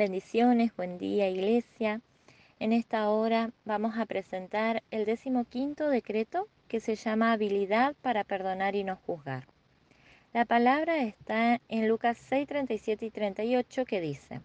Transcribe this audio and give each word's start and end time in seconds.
Bendiciones, 0.00 0.74
buen 0.74 0.96
día 0.96 1.28
iglesia. 1.28 2.00
En 2.58 2.72
esta 2.72 3.10
hora 3.10 3.50
vamos 3.66 3.98
a 3.98 4.06
presentar 4.06 4.82
el 4.90 5.04
decimoquinto 5.04 5.90
decreto 5.90 6.48
que 6.68 6.80
se 6.80 6.94
llama 6.94 7.32
habilidad 7.32 7.94
para 8.00 8.24
perdonar 8.24 8.76
y 8.76 8.82
no 8.82 8.96
juzgar. 8.96 9.46
La 10.32 10.46
palabra 10.46 11.02
está 11.02 11.60
en 11.68 11.86
Lucas 11.86 12.16
6, 12.30 12.48
37 12.48 13.04
y 13.04 13.10
38 13.10 13.84
que 13.84 14.00
dice, 14.00 14.40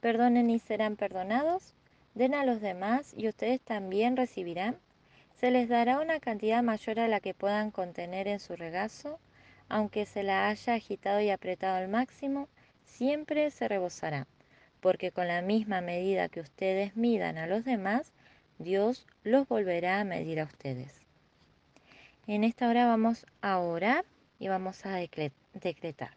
perdonen 0.00 0.50
y 0.50 0.58
serán 0.58 0.96
perdonados, 0.96 1.76
den 2.14 2.34
a 2.34 2.44
los 2.44 2.60
demás 2.60 3.14
y 3.16 3.28
ustedes 3.28 3.60
también 3.60 4.16
recibirán. 4.16 4.76
Se 5.38 5.52
les 5.52 5.68
dará 5.68 6.00
una 6.00 6.18
cantidad 6.18 6.64
mayor 6.64 6.98
a 6.98 7.06
la 7.06 7.20
que 7.20 7.32
puedan 7.32 7.70
contener 7.70 8.26
en 8.26 8.40
su 8.40 8.56
regazo, 8.56 9.20
aunque 9.68 10.04
se 10.04 10.24
la 10.24 10.48
haya 10.48 10.74
agitado 10.74 11.20
y 11.20 11.30
apretado 11.30 11.76
al 11.76 11.86
máximo, 11.86 12.48
siempre 12.82 13.52
se 13.52 13.68
rebosará 13.68 14.26
porque 14.84 15.12
con 15.12 15.28
la 15.28 15.40
misma 15.40 15.80
medida 15.80 16.28
que 16.28 16.40
ustedes 16.40 16.94
midan 16.94 17.38
a 17.38 17.46
los 17.46 17.64
demás, 17.64 18.12
Dios 18.58 19.06
los 19.22 19.48
volverá 19.48 19.98
a 19.98 20.04
medir 20.04 20.40
a 20.40 20.44
ustedes. 20.44 21.00
En 22.26 22.44
esta 22.44 22.68
hora 22.68 22.86
vamos 22.86 23.24
a 23.40 23.60
orar 23.60 24.04
y 24.38 24.48
vamos 24.48 24.84
a 24.84 24.96
decretar. 24.96 26.10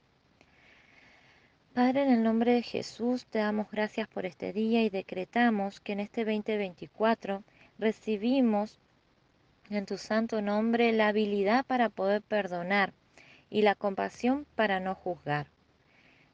Padre, 1.73 2.03
en 2.03 2.11
el 2.11 2.23
nombre 2.23 2.52
de 2.52 2.61
Jesús 2.61 3.25
te 3.27 3.39
damos 3.39 3.72
gracias 3.72 4.09
por 4.09 4.25
este 4.25 4.52
día 4.52 4.84
y 4.84 4.89
decretamos 4.89 5.80
que 5.80 5.94
en 5.94 6.02
este 6.02 6.25
2024 6.25 7.44
recibimos 7.80 8.81
en 9.70 9.86
tu 9.86 9.97
santo 9.97 10.41
nombre 10.41 10.91
la 10.91 11.08
habilidad 11.08 11.66
para 11.66 11.88
poder 11.88 12.22
perdonar 12.22 12.91
y 13.49 13.61
la 13.61 13.75
compasión 13.75 14.45
para 14.55 14.81
no 14.81 14.94
juzgar. 14.94 15.47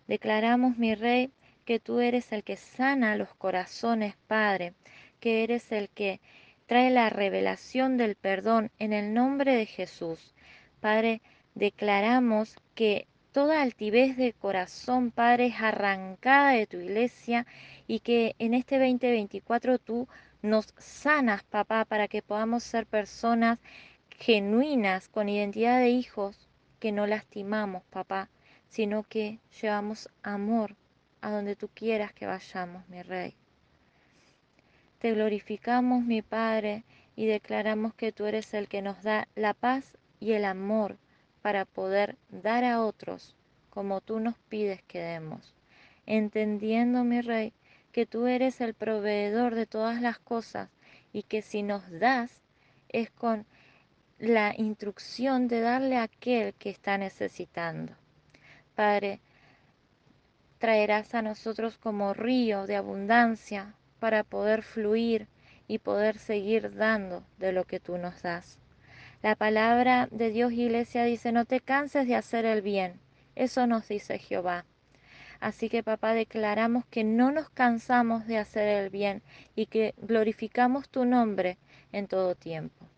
Declaramos, 0.08 0.78
mi 0.80 0.96
Rey, 0.96 1.32
que 1.64 1.80
tú 1.80 2.00
eres 2.00 2.32
el 2.32 2.44
que 2.44 2.58
sana 2.58 3.16
los 3.16 3.34
corazones, 3.36 4.16
Padre, 4.28 4.74
que 5.20 5.44
eres 5.44 5.72
el 5.72 5.90
que 5.90 6.20
trae 6.66 6.90
la 6.92 7.10
revelación 7.10 7.98
del 7.98 8.16
perdón 8.16 8.72
en 8.80 8.94
el 8.94 9.14
nombre 9.14 9.56
de 9.56 9.66
Jesús. 9.66 10.34
Padre, 10.80 11.22
declaramos 11.56 12.56
que 12.76 13.08
toda 13.32 13.62
altivez 13.62 14.18
de 14.18 14.34
corazón, 14.34 15.12
Padre, 15.12 15.48
es 15.48 15.62
arrancada 15.62 16.52
de 16.52 16.68
tu 16.68 16.78
iglesia 16.78 17.48
y 17.88 18.00
que 18.00 18.36
en 18.40 18.54
este 18.54 18.78
2024 18.78 19.80
tú 19.80 20.08
nos 20.42 20.74
sanas, 20.78 21.44
papá, 21.44 21.86
para 21.86 22.08
que 22.08 22.22
podamos 22.22 22.64
ser 22.64 22.86
personas 22.86 23.60
genuinas, 24.20 25.10
con 25.10 25.30
identidad 25.30 25.80
de 25.80 25.90
hijos, 25.90 26.48
que 26.80 26.92
no 26.92 27.08
lastimamos, 27.08 27.84
papá, 27.86 28.30
sino 28.68 29.04
que 29.04 29.40
llevamos 29.62 30.10
amor, 30.22 30.76
a 31.24 31.32
donde 31.32 31.56
tú 31.56 31.70
quieras 31.74 32.12
que 32.12 32.26
vayamos, 32.26 32.88
mi 32.90 33.02
Rey. 33.02 33.34
Te 35.00 35.14
glorificamos, 35.14 36.04
mi 36.04 36.22
Padre, 36.22 36.84
y 37.16 37.26
declaramos 37.26 37.94
que 37.94 38.12
tú 38.12 38.26
eres 38.26 38.54
el 38.54 38.68
que 38.68 38.82
nos 38.82 39.02
da 39.04 39.30
la 39.36 39.54
paz 39.54 39.98
y 40.20 40.34
el 40.34 40.44
amor 40.44 40.98
para 41.42 41.64
poder 41.64 42.18
dar 42.30 42.66
a 42.66 42.82
otros 42.82 43.38
como 43.70 44.02
tú 44.02 44.20
nos 44.20 44.38
pides 44.50 44.82
que 44.84 45.00
demos, 45.00 45.56
entendiendo, 46.06 47.06
mi 47.06 47.22
Rey, 47.22 47.54
que 47.94 48.06
tú 48.06 48.28
eres 48.28 48.60
el 48.60 48.74
proveedor 48.74 49.56
de 49.56 49.66
todas 49.66 50.02
las 50.02 50.20
cosas 50.20 50.70
y 51.14 51.24
que 51.24 51.42
si 51.42 51.64
nos 51.64 51.90
das 51.90 52.42
es 52.90 53.10
con 53.12 53.46
la 54.20 54.54
instrucción 54.58 55.48
de 55.48 55.62
darle 55.62 55.96
a 55.96 56.04
aquel 56.04 56.54
que 56.54 56.70
está 56.70 56.98
necesitando. 56.98 57.94
Padre, 58.76 59.22
traerás 60.64 61.14
a 61.14 61.22
nosotros 61.22 61.78
como 61.78 62.14
río 62.14 62.68
de 62.68 62.78
abundancia 62.78 63.74
para 64.00 64.24
poder 64.24 64.64
fluir 64.64 65.28
y 65.68 65.80
poder 65.80 66.18
seguir 66.18 66.74
dando 66.74 67.26
de 67.38 67.52
lo 67.52 67.66
que 67.66 67.82
tú 67.82 67.98
nos 67.98 68.22
das. 68.22 68.60
La 69.22 69.36
palabra 69.36 70.08
de 70.10 70.30
Dios, 70.30 70.54
iglesia, 70.54 71.04
dice, 71.04 71.34
no 71.34 71.44
te 71.44 71.60
canses 71.60 72.08
de 72.08 72.16
hacer 72.16 72.46
el 72.46 72.62
bien. 72.62 73.02
Eso 73.36 73.68
nos 73.68 73.90
dice 73.90 74.20
Jehová. 74.20 74.64
Así 75.42 75.68
que 75.68 75.84
papá, 75.84 76.14
declaramos 76.14 76.86
que 76.86 77.04
no 77.04 77.34
nos 77.34 77.50
cansamos 77.50 78.26
de 78.26 78.38
hacer 78.38 78.70
el 78.70 78.90
bien 78.90 79.22
y 79.58 79.66
que 79.66 79.94
glorificamos 79.98 80.88
tu 80.88 81.04
nombre 81.04 81.58
en 81.92 82.08
todo 82.08 82.36
tiempo 82.36 82.93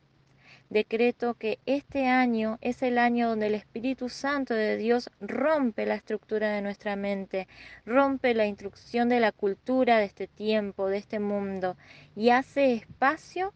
decreto 0.70 1.36
que 1.36 1.60
este 1.66 2.08
año 2.08 2.58
es 2.62 2.82
el 2.82 2.98
año 2.98 3.30
donde 3.30 3.48
el 3.48 3.56
Espíritu 3.56 4.10
Santo 4.10 4.54
de 4.54 4.78
Dios 4.78 5.10
rompe 5.22 5.86
la 5.86 5.96
estructura 5.96 6.50
de 6.50 6.62
nuestra 6.62 6.96
mente, 6.96 7.48
rompe 7.86 8.34
la 8.34 8.46
instrucción 8.46 9.10
de 9.10 9.20
la 9.20 9.32
cultura 9.32 10.00
de 10.00 10.06
este 10.06 10.28
tiempo, 10.28 10.88
de 10.88 10.98
este 10.98 11.20
mundo, 11.20 11.78
y 12.16 12.30
hace 12.30 12.74
espacio 12.74 13.54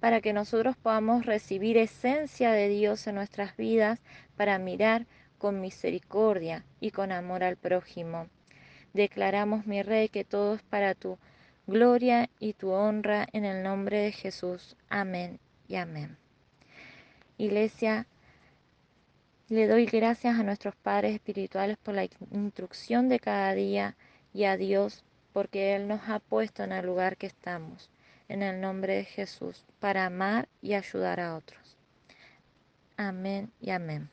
para 0.00 0.20
que 0.20 0.32
nosotros 0.32 0.76
podamos 0.76 1.26
recibir 1.26 1.76
esencia 1.76 2.52
de 2.52 2.68
Dios 2.68 3.06
en 3.06 3.14
nuestras 3.14 3.56
vidas 3.56 4.00
para 4.36 4.58
mirar 4.58 5.06
con 5.38 5.60
misericordia 5.60 6.64
y 6.80 6.90
con 6.90 7.12
amor 7.12 7.44
al 7.44 7.56
prójimo. 7.56 8.28
Declaramos, 8.92 9.66
mi 9.66 9.82
Rey, 9.82 10.08
que 10.08 10.24
todo 10.24 10.54
es 10.54 10.62
para 10.62 10.94
tu 10.94 11.18
gloria 11.66 12.28
y 12.38 12.52
tu 12.52 12.70
honra 12.70 13.26
en 13.32 13.44
el 13.44 13.62
nombre 13.62 13.98
de 13.98 14.12
Jesús. 14.12 14.76
Amén 14.88 15.38
y 15.68 15.76
amén. 15.76 16.21
Iglesia, 17.42 18.06
le 19.48 19.66
doy 19.66 19.86
gracias 19.86 20.38
a 20.38 20.44
nuestros 20.44 20.76
padres 20.76 21.14
espirituales 21.14 21.76
por 21.76 21.92
la 21.92 22.06
instrucción 22.30 23.08
de 23.08 23.18
cada 23.18 23.52
día 23.52 23.96
y 24.32 24.44
a 24.44 24.56
Dios 24.56 25.02
porque 25.32 25.74
Él 25.74 25.88
nos 25.88 26.08
ha 26.08 26.20
puesto 26.20 26.62
en 26.62 26.70
el 26.70 26.86
lugar 26.86 27.16
que 27.16 27.26
estamos, 27.26 27.90
en 28.28 28.42
el 28.42 28.60
nombre 28.60 28.94
de 28.94 29.04
Jesús, 29.04 29.64
para 29.80 30.06
amar 30.06 30.48
y 30.60 30.74
ayudar 30.74 31.18
a 31.18 31.34
otros. 31.34 31.76
Amén 32.96 33.50
y 33.60 33.70
amén. 33.70 34.12